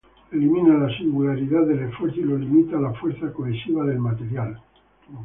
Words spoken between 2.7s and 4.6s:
a la fuerza cohesiva del material.